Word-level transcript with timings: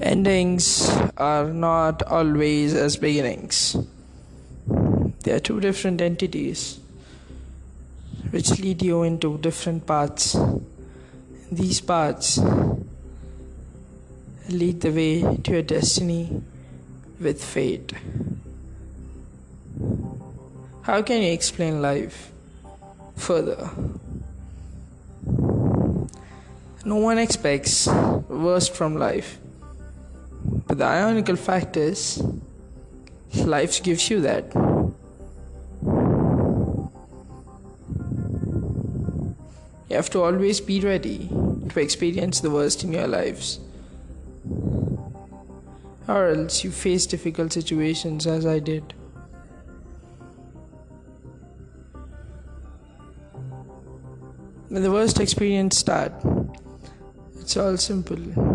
Endings 0.00 0.88
are 1.18 1.44
not 1.44 2.02
always 2.04 2.74
as 2.74 2.96
beginnings. 2.96 3.76
They 5.24 5.32
are 5.32 5.40
two 5.40 5.60
different 5.60 6.00
entities 6.00 6.80
which 8.30 8.58
lead 8.60 8.80
you 8.82 9.02
into 9.02 9.36
different 9.38 9.86
paths. 9.86 10.36
These 11.52 11.82
paths 11.82 12.38
lead 14.48 14.80
the 14.80 14.90
way 14.90 15.36
to 15.36 15.52
your 15.52 15.62
destiny 15.62 16.42
with 17.20 17.44
fate. 17.44 17.92
How 20.82 21.02
can 21.02 21.22
you 21.22 21.32
explain 21.32 21.82
life 21.82 22.32
further? 23.16 23.68
No 26.86 26.96
one 26.96 27.18
expects 27.18 27.86
worst 27.86 28.74
from 28.74 28.96
life. 28.96 29.38
But 30.70 30.78
the 30.78 30.84
ironical 30.84 31.34
fact 31.34 31.76
is, 31.76 32.22
life 33.34 33.82
gives 33.82 34.08
you 34.08 34.20
that. 34.20 34.54
You 39.88 39.96
have 39.96 40.10
to 40.10 40.22
always 40.22 40.60
be 40.60 40.78
ready 40.78 41.28
to 41.70 41.80
experience 41.80 42.38
the 42.38 42.50
worst 42.50 42.84
in 42.84 42.92
your 42.92 43.08
lives. 43.08 43.58
Or 46.06 46.28
else 46.28 46.62
you 46.62 46.70
face 46.70 47.04
difficult 47.04 47.52
situations 47.52 48.28
as 48.28 48.46
I 48.46 48.60
did. 48.60 48.94
When 54.68 54.84
the 54.84 54.92
worst 54.92 55.18
experience 55.18 55.78
start, 55.78 56.12
it's 57.40 57.56
all 57.56 57.76
simple. 57.76 58.49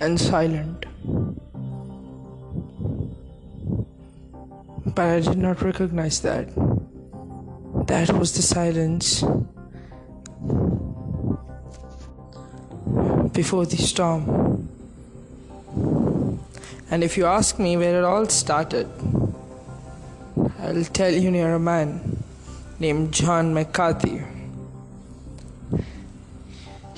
And 0.00 0.20
silent. 0.20 0.86
But 4.86 5.06
I 5.06 5.20
did 5.20 5.38
not 5.38 5.62
recognize 5.62 6.20
that. 6.20 6.48
That 7.86 8.12
was 8.12 8.32
the 8.34 8.42
silence 8.42 9.22
before 13.32 13.66
the 13.66 13.76
storm. 13.76 14.68
And 16.90 17.02
if 17.02 17.16
you 17.16 17.26
ask 17.26 17.58
me 17.58 17.76
where 17.76 17.98
it 17.98 18.04
all 18.04 18.28
started, 18.28 18.88
I'll 20.60 20.84
tell 20.84 21.12
you 21.12 21.30
near 21.30 21.54
a 21.54 21.58
man 21.58 22.22
named 22.78 23.12
John 23.12 23.54
McCarthy. 23.54 24.22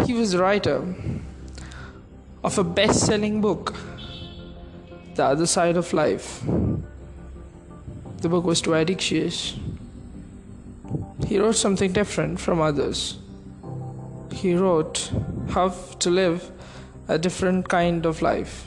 He 0.05 0.13
was 0.13 0.35
a 0.35 0.39
writer 0.39 0.85
of 2.47 2.59
a 2.59 2.63
best 2.63 3.05
selling 3.05 3.41
book, 3.41 3.75
The 5.17 5.25
Other 5.25 5.47
Side 5.47 5.77
of 5.77 5.93
Life. 5.93 6.45
The 8.19 8.29
book 8.29 8.45
was 8.45 8.61
too 8.61 8.73
addictious. 8.75 9.57
He 11.27 11.41
wrote 11.41 11.57
something 11.57 11.91
different 11.91 12.39
from 12.39 12.61
others. 12.61 13.19
He 14.33 14.55
wrote 14.55 15.11
how 15.49 15.71
to 15.99 16.09
live 16.09 16.53
a 17.09 17.19
different 17.19 17.69
kind 17.69 18.07
of 18.07 18.23
life. 18.23 18.65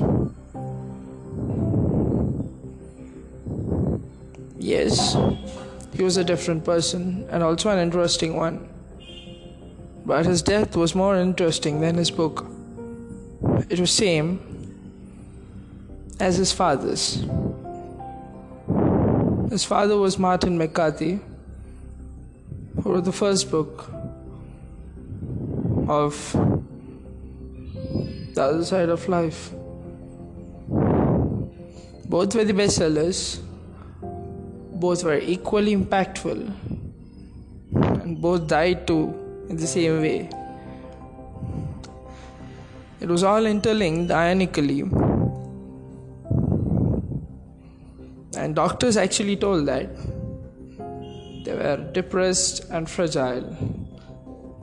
Yes, 4.58 5.16
he 5.93 6.03
was 6.03 6.17
a 6.17 6.25
different 6.25 6.66
person 6.66 7.25
and 7.31 7.41
also 7.41 7.69
an 7.69 7.80
interesting 7.80 8.36
one. 8.36 8.67
But 10.05 10.25
his 10.25 10.41
death 10.41 10.75
was 10.75 10.93
more 10.93 11.16
interesting 11.16 11.80
than 11.80 11.95
his 11.95 12.11
book. 12.11 12.58
It 13.67 13.80
was 13.80 13.92
same 13.92 14.39
as 16.20 16.37
his 16.37 16.52
father's. 16.52 17.25
His 19.49 19.65
father 19.65 19.97
was 19.97 20.17
Martin 20.17 20.58
McCarthy, 20.58 21.20
who 22.81 22.93
wrote 22.93 23.03
the 23.05 23.11
first 23.11 23.49
book 23.52 23.89
of 25.87 26.14
The 28.33 28.42
Other 28.42 28.64
Side 28.64 28.89
of 28.89 29.08
Life. 29.09 29.52
Both 32.05 32.36
were 32.36 32.45
the 32.45 32.53
bestsellers, 32.53 33.39
both 34.73 35.03
were 35.03 35.19
equally 35.19 35.75
impactful, 35.75 36.53
and 37.73 38.21
both 38.21 38.48
died 38.48 38.87
too 38.87 39.14
in 39.49 39.58
the 39.58 39.67
same 39.67 40.02
way. 40.02 40.30
It 43.02 43.08
was 43.08 43.23
all 43.23 43.45
interlinked 43.45 44.11
ironically. 44.11 44.82
And 48.37 48.55
doctors 48.55 48.98
actually 48.98 49.37
told 49.37 49.65
that 49.67 49.89
they 51.45 51.54
were 51.54 51.77
depressed 51.93 52.65
and 52.70 52.89
fragile. 52.89 53.55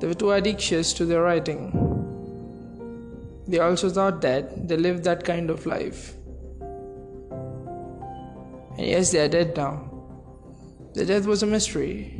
They 0.00 0.06
were 0.06 0.14
too 0.14 0.32
addictious 0.32 0.92
to 0.94 1.06
their 1.06 1.22
writing. 1.22 1.72
They 3.48 3.60
also 3.60 3.88
thought 3.88 4.20
that 4.20 4.68
they 4.68 4.76
lived 4.76 5.04
that 5.04 5.24
kind 5.24 5.50
of 5.50 5.64
life. 5.64 6.14
And 8.76 8.86
yes, 8.86 9.12
they 9.12 9.20
are 9.20 9.28
dead 9.28 9.56
now. 9.56 9.90
The 10.92 11.06
death 11.06 11.26
was 11.26 11.42
a 11.42 11.46
mystery, 11.46 12.14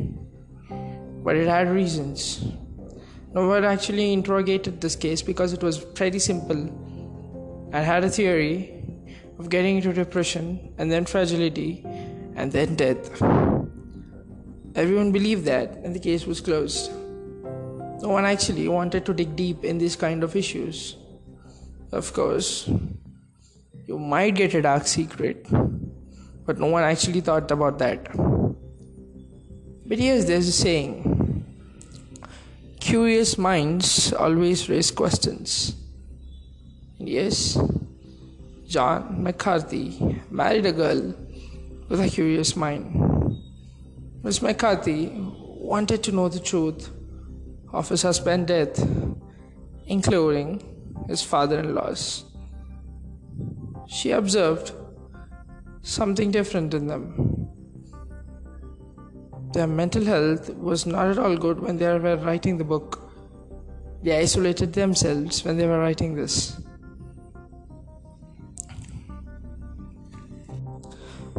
but 1.23 1.37
it 1.37 1.47
had 1.47 1.69
reasons. 1.69 2.45
No 3.37 3.47
one 3.47 3.67
actually 3.67 4.15
interrogated 4.15 4.81
this 4.81 4.97
case 4.97 5.21
because 5.21 5.53
it 5.53 5.63
was 5.63 5.79
pretty 5.79 6.19
simple 6.19 6.61
I 7.71 7.81
had 7.81 8.05
a 8.05 8.09
theory 8.09 8.83
of 9.39 9.51
getting 9.51 9.77
into 9.77 9.93
depression 9.93 10.73
and 10.79 10.91
then 10.91 11.05
fragility 11.05 11.85
and 12.35 12.51
then 12.51 12.77
death. 12.77 13.11
Everyone 14.75 15.13
believed 15.13 15.45
that, 15.45 15.77
and 15.85 15.95
the 15.95 15.99
case 15.99 16.25
was 16.27 16.41
closed. 16.41 16.91
No 18.03 18.09
one 18.09 18.25
actually 18.25 18.69
wanted 18.69 19.05
to 19.05 19.13
dig 19.13 19.37
deep 19.37 19.65
in 19.65 19.77
these 19.77 19.97
kind 19.97 20.25
of 20.25 20.35
issues. 20.35 20.97
Of 21.93 22.15
course, 22.15 22.71
you 23.87 23.99
might 23.99 24.35
get 24.35 24.55
a 24.55 24.63
dark 24.63 24.87
secret, 24.87 25.47
but 26.47 26.59
no 26.59 26.69
one 26.69 26.85
actually 26.85 27.21
thought 27.21 27.51
about 27.51 27.79
that. 27.81 28.09
But 29.87 29.99
yes, 29.99 30.25
there's 30.25 30.49
a 30.49 30.53
saying 30.53 31.16
curious 32.87 33.37
minds 33.37 34.13
always 34.13 34.69
raise 34.69 34.93
questions. 34.93 35.75
Yes, 36.99 37.59
John 38.69 39.25
McCarthy 39.25 40.23
married 40.31 40.67
a 40.67 40.73
girl 40.73 41.13
with 41.89 42.01
a 42.01 42.09
curious 42.09 42.55
mind. 42.55 42.85
Miss 44.23 44.41
McCarthy 44.41 45.11
wanted 45.17 46.05
to 46.05 46.13
know 46.13 46.29
the 46.29 46.39
truth 46.39 46.89
of 47.73 47.89
his 47.89 48.03
husband's 48.03 48.47
death, 48.47 48.89
including 49.89 50.63
his 51.09 51.23
father 51.23 51.59
in 51.59 51.75
law's. 51.75 52.25
She 53.89 54.13
observed 54.13 54.71
something 55.83 56.31
different 56.31 56.73
in 56.73 56.87
them. 56.87 57.36
Their 59.53 59.67
mental 59.67 60.05
health 60.05 60.51
was 60.51 60.87
not 60.87 61.09
at 61.09 61.19
all 61.19 61.37
good 61.37 61.61
when 61.61 61.79
they 61.79 61.87
were 61.87 62.17
writing 62.17 62.59
the 62.59 62.65
book. 62.65 63.11
They 64.03 64.19
isolated 64.19 64.73
themselves 64.73 65.45
when 65.45 65.57
they 65.57 65.67
were 65.67 65.79
writing 65.79 66.15
this. 66.15 66.61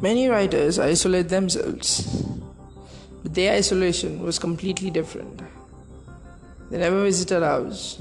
Many 0.02 0.28
writers 0.28 0.78
isolate 0.78 1.30
themselves, 1.30 2.24
but 3.24 3.34
their 3.34 3.54
isolation 3.54 4.22
was 4.22 4.38
completely 4.38 4.92
different. 4.92 5.42
They 6.70 6.78
never 6.78 7.02
visited 7.02 7.42
house. 7.42 8.00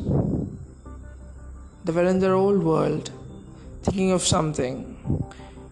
They 1.84 1.92
were 1.92 2.04
in 2.04 2.18
their 2.18 2.34
old 2.34 2.62
world, 2.62 3.10
thinking 3.82 4.12
of 4.12 4.22
something. 4.22 4.96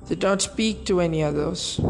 They 0.07 0.15
did 0.15 0.23
not 0.23 0.41
speak 0.41 0.87
to 0.87 1.01
any 1.01 1.23
others. 1.23 1.81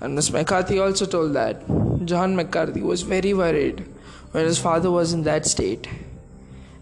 And 0.00 0.14
Miss 0.14 0.30
McCarthy 0.30 0.78
also 0.78 1.06
told 1.06 1.32
that 1.34 1.62
John 2.04 2.36
McCarthy 2.36 2.82
was 2.82 3.02
very 3.02 3.32
worried 3.34 3.84
when 4.32 4.44
his 4.44 4.58
father 4.58 4.90
was 4.90 5.12
in 5.12 5.22
that 5.24 5.46
state. 5.46 5.88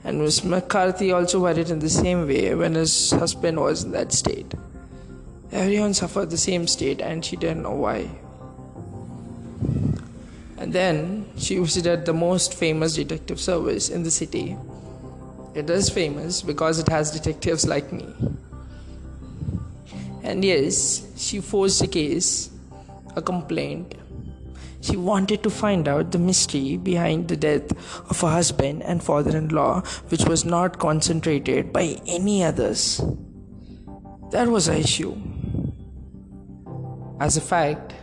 And 0.03 0.21
Miss 0.21 0.45
McCarthy 0.45 1.13
also 1.13 1.41
worried 1.41 1.71
in 1.71 1.79
the 1.79 1.89
same 1.89 2.27
way 2.27 2.55
when 2.55 2.75
his 2.75 3.13
husband 3.13 3.61
was 3.61 3.85
in 3.85 3.93
that 3.93 4.13
state. 4.13 4.53
Everyone 5.53 5.95
suffered 5.95 6.31
the 6.31 6.37
same 6.37 6.67
state 6.67 7.01
and 7.01 7.25
she 7.25 7.37
didn't 7.37 7.63
know 7.63 7.77
why. 7.77 8.11
And 10.59 10.73
then 10.73 11.27
she 11.39 11.59
visited 11.59 12.07
the 12.07 12.13
most 12.13 12.55
famous 12.55 12.95
detective 12.95 13.41
service 13.41 13.89
in 13.89 14.03
the 14.03 14.11
city. 14.11 14.57
It 15.55 15.71
is 15.71 15.89
famous 15.89 16.43
because 16.43 16.79
it 16.79 16.89
has 16.89 17.13
detectives 17.13 17.67
like 17.67 17.93
me. 17.93 18.09
And 20.23 20.45
yes, 20.45 21.07
she 21.17 21.41
forged 21.41 21.83
a 21.83 21.87
case, 21.87 22.51
a 23.17 23.23
complaint. 23.23 23.95
She 24.81 24.97
wanted 24.97 25.43
to 25.43 25.51
find 25.51 25.89
out 25.89 26.13
the 26.13 26.19
mystery 26.19 26.77
behind 26.77 27.29
the 27.29 27.37
death 27.37 27.73
of 28.11 28.21
her 28.21 28.31
husband 28.31 28.83
and 28.83 29.03
father 29.03 29.37
in 29.37 29.49
law, 29.49 29.81
which 30.09 30.25
was 30.25 30.45
not 30.45 30.79
concentrated 30.79 31.73
by 31.73 31.99
any 32.07 32.45
others. 32.45 33.01
That 34.31 34.49
was 34.49 34.67
her 34.67 34.75
issue. 34.75 35.17
As 37.21 37.37
a 37.37 37.41
fact, 37.41 37.95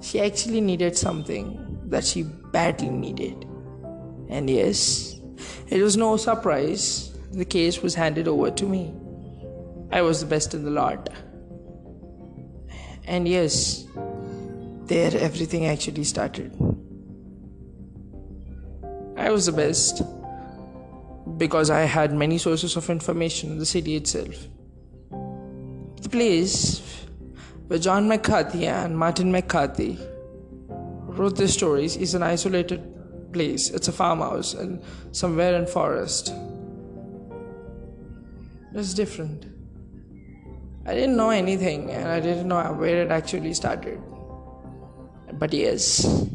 she 0.00 0.20
actually 0.20 0.60
needed 0.60 0.96
something 0.96 1.78
that 1.86 2.04
she 2.04 2.22
badly 2.22 2.88
needed. 2.88 3.44
And 4.28 4.50
yes, 4.50 5.20
it 5.68 5.82
was 5.82 5.96
no 5.96 6.16
surprise 6.16 7.08
the 7.32 7.44
case 7.44 7.82
was 7.82 7.94
handed 7.94 8.26
over 8.26 8.50
to 8.50 8.64
me. 8.64 8.94
I 9.92 10.02
was 10.02 10.20
the 10.20 10.26
best 10.26 10.54
in 10.54 10.64
the 10.64 10.70
lot. 10.70 11.10
And 13.08 13.26
yes, 13.26 13.86
there 14.84 15.16
everything 15.16 15.64
actually 15.64 16.04
started. 16.04 16.52
I 19.16 19.30
was 19.30 19.46
the 19.46 19.52
best 19.52 20.02
because 21.38 21.70
I 21.70 21.80
had 21.80 22.12
many 22.12 22.36
sources 22.36 22.76
of 22.76 22.90
information 22.90 23.50
in 23.50 23.58
the 23.58 23.64
city 23.64 23.96
itself. 23.96 24.36
The 26.02 26.08
place 26.10 27.06
where 27.68 27.78
John 27.78 28.08
McCarthy 28.08 28.66
and 28.66 28.96
Martin 28.96 29.32
McCarthy 29.32 29.98
wrote 30.68 31.36
their 31.36 31.48
stories 31.48 31.96
is 31.96 32.14
an 32.14 32.22
isolated 32.22 33.32
place. 33.32 33.70
It's 33.70 33.88
a 33.88 33.92
farmhouse 33.92 34.52
and 34.52 34.82
somewhere 35.12 35.54
in 35.54 35.66
forest. 35.66 36.30
It's 38.74 38.92
different. 38.92 39.57
I 40.88 40.94
didn't 40.94 41.18
know 41.18 41.28
anything 41.28 41.90
and 41.90 42.08
I 42.08 42.18
didn't 42.18 42.48
know 42.48 42.62
where 42.72 43.02
it 43.02 43.10
actually 43.10 43.52
started. 43.52 44.00
But 45.34 45.52
yes, 45.52 46.26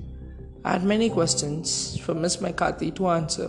I 0.63 0.73
had 0.73 0.83
many 0.83 1.09
questions 1.09 1.97
for 1.97 2.13
Miss 2.13 2.39
McCarthy 2.39 2.91
to 2.91 3.07
answer, 3.07 3.47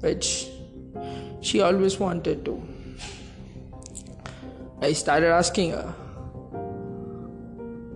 which 0.00 0.48
she 1.42 1.60
always 1.60 2.00
wanted 2.00 2.42
to. 2.46 2.62
I 4.80 4.94
started 4.94 5.28
asking 5.28 5.72
her. 5.72 5.94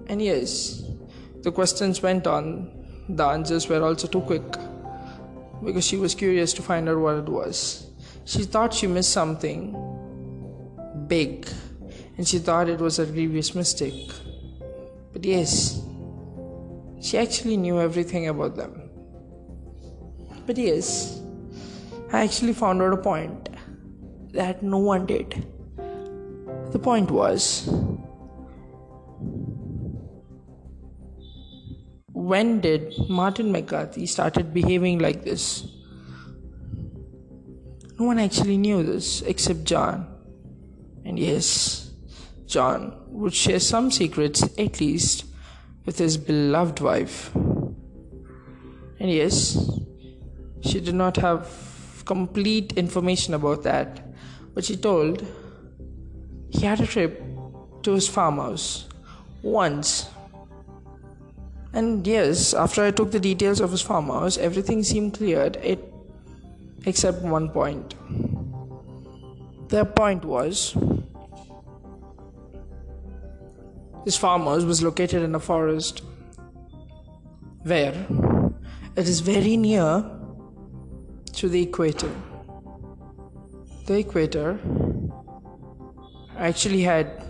And 0.09 0.21
yes, 0.21 0.83
the 1.41 1.51
questions 1.51 2.03
went 2.03 2.27
on. 2.27 2.71
The 3.09 3.25
answers 3.25 3.71
were 3.71 3.83
also 3.83 4.07
too 4.07 4.21
quick 4.21 4.53
because 5.65 5.87
she 5.87 5.97
was 5.97 6.15
curious 6.15 6.53
to 6.53 6.61
find 6.61 6.91
out 6.91 6.99
what 6.99 7.17
it 7.17 7.29
was. 7.31 7.87
She 8.27 8.43
thought 8.43 8.75
she 8.75 8.87
missed 8.87 9.13
something 9.13 9.94
big 11.09 11.49
and 12.17 12.27
she 12.27 12.39
thought 12.39 12.69
it 12.69 12.81
was 12.81 12.99
a 12.99 13.07
grievous 13.07 13.55
mistake. 13.55 14.11
But 15.13 15.25
yes, 15.25 15.83
she 17.01 17.19
actually 17.19 17.57
knew 17.57 17.81
everything 17.81 18.29
about 18.29 18.57
them. 18.57 18.89
But 20.47 20.59
yes, 20.59 21.21
I 22.13 22.23
actually 22.23 22.53
found 22.53 22.83
out 22.83 22.93
a 22.93 22.97
point 22.97 23.49
that 24.33 24.63
no 24.63 24.79
one 24.79 25.07
did. 25.07 25.47
The 26.73 26.79
point 26.79 27.11
was 27.11 27.69
when 32.13 32.61
did 32.61 32.95
Martin 33.09 33.53
McCarthy 33.53 34.07
started 34.07 34.55
behaving 34.55 34.99
like 34.99 35.25
this? 35.25 35.69
No 37.99 38.07
one 38.07 38.19
actually 38.19 38.57
knew 38.57 38.83
this 38.83 39.23
except 39.23 39.65
John. 39.65 40.14
And 41.05 41.19
yes, 41.19 41.91
John 42.47 42.97
would 43.09 43.35
share 43.35 43.61
some 43.61 43.91
secrets 43.91 44.43
at 44.59 44.81
least 44.81 45.25
with 45.85 45.99
his 45.99 46.17
beloved 46.17 46.81
wife. 46.81 47.35
And 47.35 49.11
yes, 49.11 49.71
she 50.63 50.81
did 50.81 50.95
not 50.95 51.17
have 51.17 52.03
complete 52.05 52.73
information 52.75 53.35
about 53.35 53.63
that, 53.65 54.03
but 54.55 54.65
she 54.65 54.77
told 54.77 55.27
he 56.51 56.65
had 56.65 56.81
a 56.81 56.87
trip 56.87 57.23
to 57.83 57.93
his 57.93 58.09
farmhouse 58.09 58.87
once. 59.43 60.09
And 61.73 62.07
yes, 62.07 62.55
after 62.55 62.85
I 62.85 62.93
took 62.93 63.11
the 63.11 63.21
details 63.21 63.61
of 63.61 63.73
his 63.73 63.83
farmhouse, 63.83 64.39
everything 64.39 64.85
seemed 64.85 65.15
cleared 65.15 65.57
it, 65.57 65.93
except 66.87 67.23
one 67.23 67.49
point. 67.49 67.95
The 69.69 69.85
point 69.85 70.25
was 70.25 70.77
this 74.05 74.17
farmhouse 74.17 74.65
was 74.65 74.83
located 74.83 75.23
in 75.23 75.35
a 75.35 75.41
forest 75.41 76.03
where 77.63 77.95
it 78.97 79.09
is 79.09 79.21
very 79.21 79.57
near 79.57 80.05
to 81.33 81.49
the 81.49 81.63
equator. 81.63 82.11
The 83.87 83.99
equator 83.99 84.59
actually 86.39 86.83
had 86.83 87.25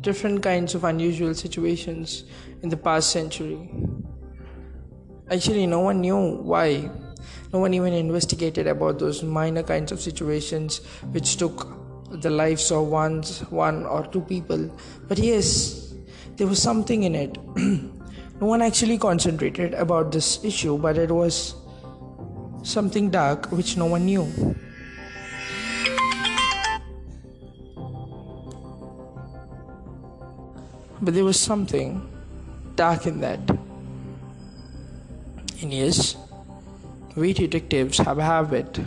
different 0.00 0.42
kinds 0.42 0.74
of 0.74 0.84
unusual 0.84 1.34
situations 1.34 2.24
in 2.62 2.68
the 2.68 2.76
past 2.76 3.10
century. 3.10 3.70
Actually, 5.30 5.66
no 5.66 5.80
one 5.80 6.00
knew 6.00 6.36
why. 6.42 6.90
No 7.52 7.58
one 7.58 7.74
even 7.74 7.92
investigated 7.92 8.66
about 8.66 8.98
those 8.98 9.22
minor 9.22 9.62
kinds 9.62 9.92
of 9.92 10.00
situations 10.00 10.78
which 11.10 11.36
took 11.36 11.68
the 12.10 12.30
lives 12.30 12.70
of 12.70 12.86
one, 12.86 13.22
one 13.50 13.84
or 13.84 14.06
two 14.06 14.22
people. 14.22 14.70
But 15.06 15.18
yes, 15.18 15.92
there 16.36 16.46
was 16.46 16.62
something 16.62 17.02
in 17.02 17.14
it. 17.14 17.36
no 17.56 18.46
one 18.46 18.62
actually 18.62 18.96
concentrated 18.96 19.74
about 19.74 20.12
this 20.12 20.42
issue, 20.42 20.78
but 20.78 20.96
it 20.96 21.10
was 21.10 21.54
something 22.62 23.10
dark 23.10 23.52
which 23.52 23.76
no 23.76 23.86
one 23.86 24.06
knew. 24.06 24.56
But 31.02 31.14
there 31.14 31.24
was 31.24 31.38
something 31.38 32.08
dark 32.76 33.06
in 33.06 33.20
that. 33.20 33.40
And 35.60 35.72
yes, 35.72 36.16
we 37.14 37.32
detectives 37.34 37.98
have 37.98 38.18
a 38.18 38.24
habit 38.24 38.80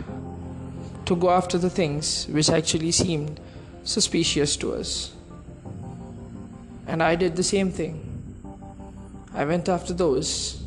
to 1.04 1.14
go 1.14 1.30
after 1.30 1.58
the 1.58 1.70
things 1.70 2.26
which 2.26 2.50
actually 2.50 2.90
seemed 2.90 3.38
suspicious 3.84 4.56
to 4.56 4.72
us. 4.72 5.12
And 6.88 7.02
I 7.02 7.14
did 7.14 7.36
the 7.36 7.44
same 7.44 7.70
thing. 7.70 8.02
I 9.32 9.44
went 9.44 9.68
after 9.68 9.92
those. 9.92 10.62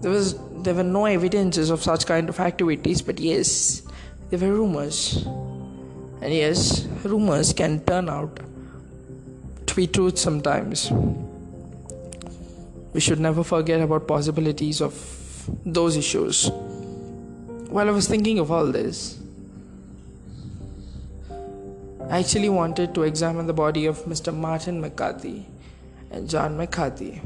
There 0.00 0.10
was 0.10 0.38
there 0.62 0.74
were 0.74 0.84
no 0.84 1.06
evidences 1.06 1.70
of 1.70 1.82
such 1.82 2.06
kind 2.06 2.28
of 2.28 2.38
activities, 2.38 3.02
but 3.02 3.18
yes, 3.18 3.82
there 4.28 4.38
were 4.38 4.54
rumors. 4.54 5.24
And 6.22 6.32
yes, 6.32 6.84
rumors 7.02 7.52
can 7.52 7.80
turn 7.80 8.08
out 8.08 8.40
to 9.66 9.74
be 9.74 9.86
truth 9.86 10.18
sometimes. 10.18 10.90
We 12.92 13.00
should 13.00 13.20
never 13.20 13.42
forget 13.42 13.80
about 13.80 14.06
possibilities 14.06 14.80
of 14.80 14.92
those 15.64 15.96
issues. 15.96 16.50
While 17.68 17.88
I 17.88 17.92
was 17.92 18.08
thinking 18.08 18.38
of 18.38 18.50
all 18.50 18.66
this, 18.66 19.18
I 22.08 22.18
actually 22.18 22.48
wanted 22.48 22.94
to 22.96 23.02
examine 23.02 23.46
the 23.46 23.52
body 23.52 23.86
of 23.86 23.98
Mr. 24.04 24.34
Martin 24.34 24.80
McCarthy 24.80 25.46
and 26.10 26.28
John 26.28 26.56
McCarthy. 26.56 27.20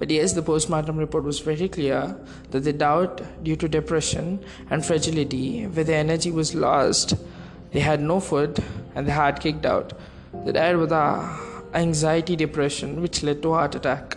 But 0.00 0.10
yes, 0.10 0.32
the 0.32 0.42
postmortem 0.42 0.96
report 0.96 1.24
was 1.24 1.38
very 1.40 1.68
clear 1.68 2.16
that 2.50 2.60
they 2.60 2.72
died 2.72 3.22
due 3.44 3.54
to 3.56 3.68
depression 3.68 4.42
and 4.70 4.84
fragility, 4.84 5.66
where 5.66 5.84
their 5.84 6.00
energy 6.00 6.30
was 6.30 6.54
lost, 6.54 7.14
they 7.70 7.80
had 7.80 8.00
no 8.00 8.18
food, 8.18 8.64
and 8.94 9.06
the 9.06 9.12
heart 9.12 9.38
kicked 9.40 9.66
out. 9.66 9.92
They 10.44 10.52
died 10.52 10.76
with 10.78 10.92
anxiety 11.74 12.34
depression, 12.34 13.02
which 13.02 13.22
led 13.22 13.42
to 13.42 13.52
heart 13.52 13.74
attack. 13.74 14.16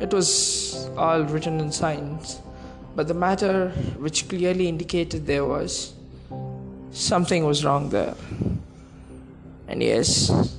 It 0.00 0.14
was 0.14 0.88
all 0.96 1.24
written 1.24 1.60
in 1.60 1.70
signs, 1.70 2.40
but 2.96 3.06
the 3.06 3.12
matter 3.12 3.68
which 3.98 4.30
clearly 4.30 4.66
indicated 4.66 5.26
there 5.26 5.44
was 5.44 5.92
something 6.90 7.44
was 7.44 7.66
wrong 7.66 7.90
there. 7.90 8.14
And 9.68 9.82
yes, 9.82 10.56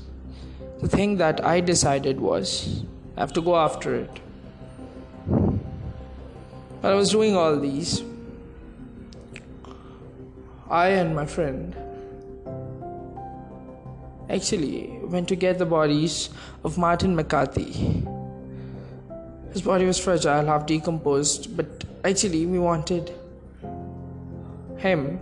the 0.81 0.87
thing 0.87 1.17
that 1.17 1.43
I 1.43 1.59
decided 1.59 2.19
was 2.19 2.83
I 3.17 3.21
have 3.21 3.33
to 3.33 3.41
go 3.41 3.55
after 3.55 3.95
it. 3.95 4.19
While 5.25 6.93
I 6.93 6.95
was 6.95 7.09
doing 7.09 7.35
all 7.35 7.59
these, 7.59 8.03
I 10.69 10.89
and 10.89 11.15
my 11.15 11.25
friend 11.25 11.75
actually 14.29 14.99
went 15.03 15.27
to 15.29 15.35
get 15.35 15.57
the 15.57 15.65
bodies 15.65 16.29
of 16.63 16.77
Martin 16.77 17.15
McCarthy. 17.15 18.05
His 19.51 19.61
body 19.61 19.85
was 19.85 19.99
fragile, 19.99 20.45
half 20.45 20.65
decomposed, 20.65 21.57
but 21.57 21.83
actually, 22.05 22.45
we 22.45 22.57
wanted 22.57 23.11
him 24.77 25.19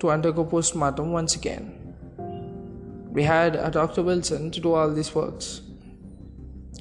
to 0.00 0.10
undergo 0.10 0.44
postmortem 0.44 1.12
once 1.12 1.36
again. 1.36 1.76
We 3.12 3.22
had 3.22 3.54
a 3.54 3.70
Dr. 3.70 4.02
Wilson 4.02 4.50
to 4.50 4.60
do 4.60 4.72
all 4.72 4.92
these 4.92 5.14
works. 5.14 5.62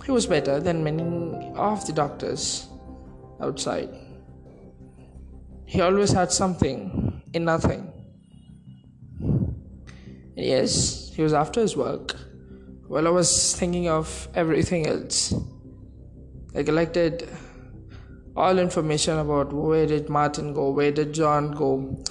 He 0.06 0.12
was 0.12 0.26
better 0.26 0.60
than 0.60 0.84
many 0.84 1.04
of 1.56 1.86
the 1.86 1.94
doctors 1.94 2.68
outside. 3.40 3.90
He 5.66 5.82
always 5.82 6.12
had 6.12 6.32
something 6.32 7.22
in 7.34 7.46
nothing. 7.46 7.92
yes, 10.36 11.12
he 11.14 11.22
was 11.22 11.34
after 11.34 11.62
his 11.62 11.78
work. 11.78 12.16
While 12.88 13.06
I 13.08 13.12
was 13.12 13.56
thinking 13.56 13.88
of 13.88 14.28
everything 14.34 14.88
else, 14.88 15.34
I 16.56 16.64
collected 16.64 17.30
all 18.36 18.58
information 18.58 19.20
about 19.20 19.54
where 19.54 19.86
did 19.86 20.10
Martin 20.10 20.54
go, 20.54 20.72
where 20.72 20.92
did 20.92 21.14
John 21.14 21.52
go, 21.52 22.04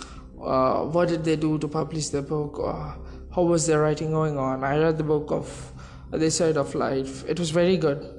uh, 0.42 0.85
what 0.85 1.09
did 1.09 1.25
they 1.25 1.37
do 1.37 1.59
to 1.59 1.66
publish 1.66 2.09
the 2.09 2.23
book, 2.23 2.61
uh, 2.62 2.95
how 3.35 3.42
was 3.42 3.66
their 3.66 3.80
writing 3.80 4.12
going 4.12 4.38
on. 4.38 4.64
I 4.64 4.78
read 4.78 4.99
the 4.99 5.04
book 5.04 5.30
of 5.30 5.73
This 6.11 6.37
Side 6.37 6.57
of 6.57 6.75
Life. 6.75 7.25
It 7.28 7.38
was 7.38 7.50
very 7.50 7.76
good. 7.76 8.14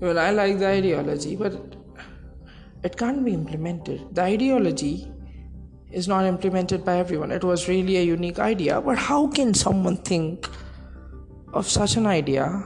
Well, 0.00 0.18
I 0.18 0.30
like 0.30 0.58
the 0.58 0.66
ideology, 0.66 1.36
but 1.36 1.76
it 2.82 2.96
can't 2.96 3.24
be 3.24 3.32
implemented. 3.32 4.14
The 4.14 4.22
ideology 4.22 5.10
is 5.90 6.08
not 6.08 6.24
implemented 6.26 6.84
by 6.84 6.98
everyone. 6.98 7.30
It 7.30 7.44
was 7.44 7.68
really 7.68 7.96
a 7.96 8.02
unique 8.02 8.38
idea, 8.38 8.80
but 8.80 8.98
how 8.98 9.28
can 9.28 9.54
someone 9.54 9.96
think 9.96 10.48
of 11.52 11.66
such 11.66 11.96
an 11.96 12.06
idea, 12.06 12.62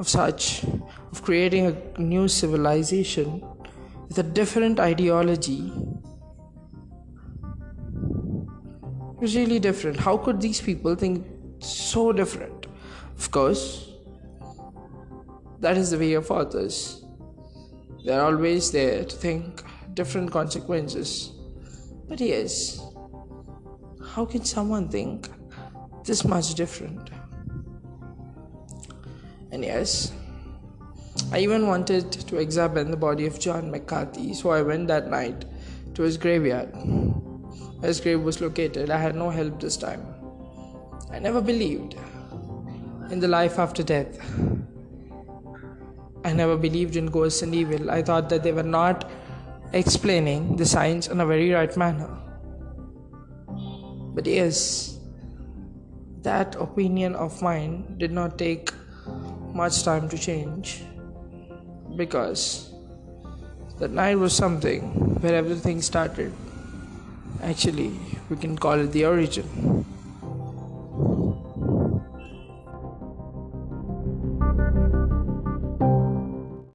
of 0.00 0.08
such, 0.08 0.64
of 1.12 1.22
creating 1.22 1.66
a 1.66 2.00
new 2.00 2.26
civilization 2.26 3.44
with 4.08 4.18
a 4.18 4.22
different 4.22 4.80
ideology? 4.80 5.72
It 9.12 9.20
was 9.20 9.36
really 9.36 9.58
different. 9.58 9.98
How 9.98 10.16
could 10.16 10.40
these 10.40 10.60
people 10.60 10.94
think 10.94 11.26
so 11.58 12.12
different? 12.12 12.66
Of 13.18 13.30
course, 13.30 13.90
that 15.60 15.76
is 15.76 15.90
the 15.90 15.98
way 15.98 16.14
of 16.14 16.30
authors 16.30 17.04
they're 18.04 18.22
always 18.22 18.70
there 18.72 19.04
to 19.04 19.16
think 19.16 19.62
different 19.94 20.30
consequences. 20.30 21.32
But 22.08 22.20
yes, 22.20 22.80
how 24.14 24.24
can 24.24 24.44
someone 24.44 24.88
think 24.88 25.28
this 26.04 26.24
much 26.24 26.54
different? 26.54 27.10
And 29.52 29.64
yes, 29.64 30.12
I 31.32 31.40
even 31.40 31.66
wanted 31.66 32.12
to 32.12 32.36
examine 32.38 32.90
the 32.90 32.96
body 32.96 33.26
of 33.26 33.38
John 33.40 33.70
McCarthy, 33.70 34.34
so 34.34 34.50
I 34.50 34.62
went 34.62 34.88
that 34.88 35.08
night 35.08 35.44
to 35.94 36.02
his 36.02 36.16
graveyard. 36.16 36.72
His 37.82 38.00
grave 38.00 38.22
was 38.22 38.40
located. 38.40 38.90
I 38.90 38.98
had 38.98 39.16
no 39.16 39.30
help 39.30 39.60
this 39.60 39.76
time. 39.76 40.06
I 41.10 41.18
never 41.18 41.40
believed 41.40 41.96
in 43.10 43.18
the 43.20 43.28
life 43.28 43.58
after 43.58 43.82
death. 43.82 44.18
I 46.24 46.32
never 46.32 46.56
believed 46.56 46.96
in 46.96 47.06
ghosts 47.06 47.42
and 47.42 47.54
evil. 47.54 47.90
I 47.90 48.02
thought 48.02 48.28
that 48.28 48.42
they 48.42 48.52
were 48.52 48.62
not 48.62 49.10
explaining 49.72 50.56
the 50.56 50.66
science 50.66 51.08
in 51.08 51.20
a 51.20 51.26
very 51.26 51.50
right 51.50 51.74
manner. 51.76 52.10
But 54.14 54.26
yes, 54.26 54.98
that 56.22 56.54
opinion 56.56 57.14
of 57.14 57.40
mine 57.40 57.96
did 57.98 58.12
not 58.12 58.36
take 58.36 58.70
much 59.60 59.82
time 59.82 60.08
to 60.08 60.16
change 60.16 60.82
because 61.96 62.44
that 63.78 63.90
night 63.90 64.16
was 64.16 64.32
something 64.34 64.80
where 65.20 65.34
everything 65.34 65.82
started. 65.82 66.32
Actually, 67.42 67.92
we 68.30 68.36
can 68.36 68.56
call 68.56 68.80
it 68.80 68.90
the 68.92 69.04
origin. 69.04 69.79